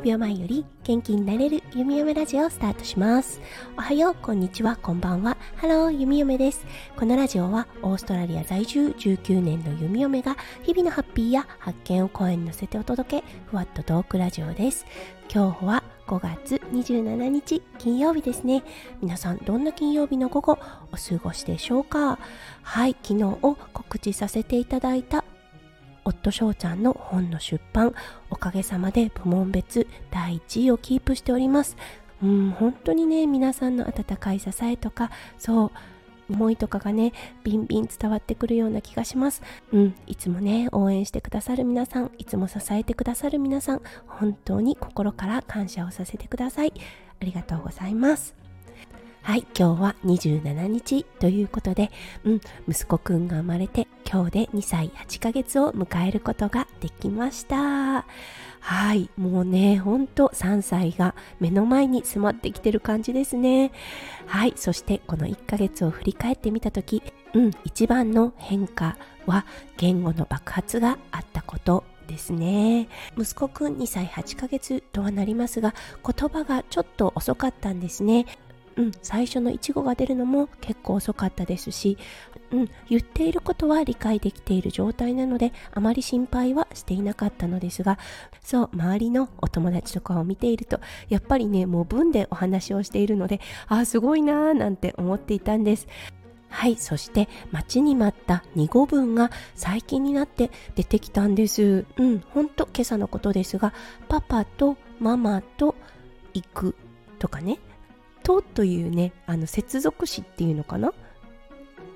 [0.00, 3.38] 数秒前より元気になれる弓嫁ラジオをスタートします。
[3.76, 5.36] おはようこんにちはこんばんは。
[5.56, 6.64] ハロー弓嫁です。
[6.96, 14.86] このラジオはオーストラリア在住19年の弓嫁が日々のハッピーや発見を声に乗せてお届けふわっとトークラジオです。
[15.30, 18.62] 今日は5月27日金曜日ですね。
[19.02, 20.58] 皆さんどんな金曜日の午後
[20.92, 22.18] お過ごしでしょうか？
[22.62, 23.36] はい昨日を
[23.74, 25.24] 告知させていただいた
[26.10, 27.94] 夫翔ちゃんの本の出版
[28.30, 31.76] おかげさまで部門別第1位をキープしております。
[32.22, 35.70] うん本当にね皆さんの温かい支えとかそう
[36.30, 39.42] 思いとかがねビンビン伝わってくるような気がします。
[39.72, 46.72] うんいつもね応援してくださる皆さんいつも支えてくださる皆さん本当に心から感謝をさせてください。
[47.20, 48.34] ありがとうございます。
[49.22, 51.90] はい、今日は27日ということで、
[52.24, 58.04] うん、息子くんが生まれて今日で2歳8ヶ月を迎えることができました。
[58.58, 63.70] はい、もうね、ほんと3歳が目の前に迫ってきてる感じですね。
[64.26, 78.26] はい、そしてこの1ヶ月を振り返ってみたとき、うん、一番の変化は言語の爆発があったことですね息子くん2歳8ヶ月とはなりますが言葉がちょっと遅かったんですね
[78.76, 81.98] うん、最初のいちごが出るのも結構遅かったですし、
[82.52, 87.98] うん、言っていることは理解できている状態なのであまり心配はしていなかったのですが
[88.42, 95.86] そう周りのお友達とかを見ているとやっぱりねもう文でお話をしているのでああすごいなーなんて思っていたんです
[96.50, 101.86] はい、そして待ちに待った2語文が最近になって出てきたんです。
[101.96, 103.72] うん、ほんと今朝のことですが、
[104.08, 105.76] パパとママと
[106.34, 106.76] 行く
[107.20, 107.60] とかね、
[108.22, 110.92] とというね、あの接続詞っていうのかな？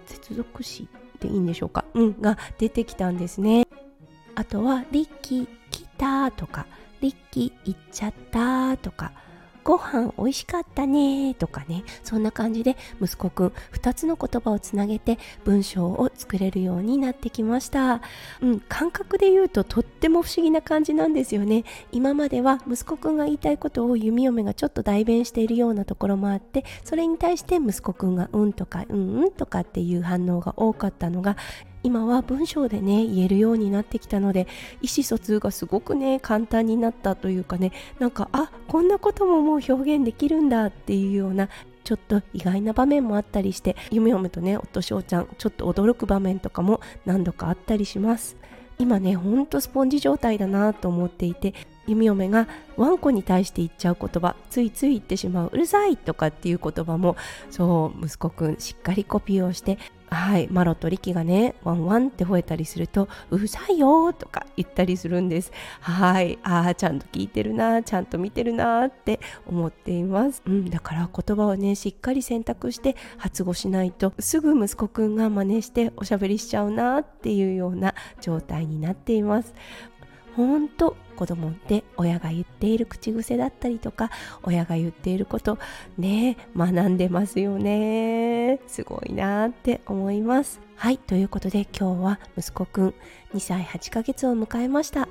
[0.06, 0.89] 接続詞
[1.20, 1.84] でいいんでしょうか？
[1.94, 3.67] うんが出てきたんですね。
[4.34, 6.67] あとは、リッキー来たとか、
[7.00, 9.12] リッキー行っちゃったとか、
[9.65, 18.02] ご飯美味しかったねとかねそんな感じで息子くん2つの言葉をつなげて文章を作れるようになってきました。
[18.41, 21.64] うん感覚で言うととっても不思議な感じなんですよね。
[21.92, 31.36] 今までは息子くんが言いたいことを弓嫁がちょっと代弁しているようなところもあってそれに対して息子くんがうんとかうんうんとかっていう反応が多かったのが
[31.84, 34.48] 今は文章でね言えるようになってきたので
[34.83, 41.50] 意思疎通がすごくね簡単になったというかねなんかあこんなことももう表現できるんだっていうような
[41.84, 48.36] ちょっと意外な場面もあったりして夢嫁とね夫翔ちゃんちょっと驚く場面とかも何度かあったりします。
[48.78, 51.55] 今ねほんとスポンジ状態だなと思っていて
[51.86, 57.16] 弓嫁がワンコに対して言っちゃう言葉ついつい言ってしまううるさいとかっていう言葉も
[57.51, 59.78] そう息子くんしっかりコピーをして
[60.14, 65.52] はいマロとリキがねワンワンって吠えたりするとうるさいよとか言ったりするんです。
[65.80, 70.42] はいああちゃんと聞いてるなちゃんと見てるなって思っています。
[70.47, 79.52] うんだから言葉をねしっかり選択して発語しないとすぐ息子くんが真似しておしゃべりしちゃうなっていうような状態になっています。
[80.36, 84.11] ほんと子供って親が言っている口癖だったりとか
[84.42, 85.58] 親が言っていること
[85.96, 88.61] ね学んでますよね。
[88.67, 90.61] すごいなって思います。
[90.77, 92.95] はいということで今日は息子くん
[93.34, 95.08] 2歳8ヶ月を迎えました。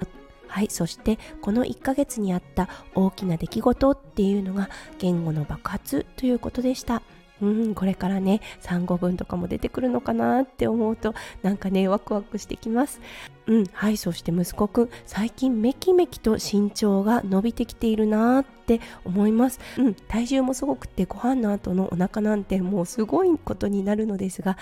[0.47, 4.69] はいそしてこの1ヶ月にあった大きな出来事っていうのが
[5.00, 7.01] 言語の爆発ということでした。
[7.44, 13.02] うんこれからね産後分とかも出てくるのかなって思うとなんかねワクワクしてきます。
[13.46, 19.59] うんはいそして息子くん最近めきめきと身長が伸びてきているなって思います。
[19.78, 24.58] うん体重もすごくてご飯の後のお腹なんてもうすごいことになるのですが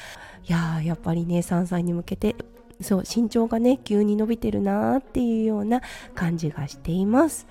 [0.48, 2.36] いやーやっぱりね3歳に向けて
[2.82, 5.82] そう身長がね急に伸びてるなっていうような
[6.16, 7.46] 感じがしています。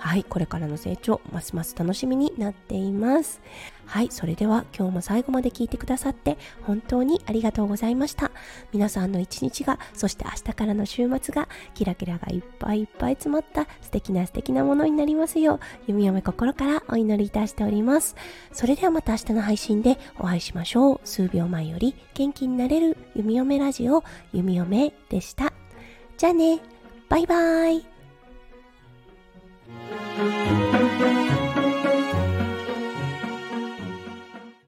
[0.00, 3.40] はいこれからの成長ますます楽しみになっています。
[3.84, 8.30] はいそれでは今日も最後まで聞いてくださって本当にありがとうございました。
[8.72, 18.16] 皆さんの一日がそして明日からの週末がキラキラがいっぱいいっぱい詰まった素敵な素敵なものになりますよう弓嫁心からお祈りいたしております。
[18.52, 21.00] それではまた明日の配信でお会いしましょう。
[21.04, 25.52] 数秒前より元気になれる弓嫁ラジオ弓嫁でした。
[26.16, 26.60] じゃあね
[27.10, 27.99] バイバーイ。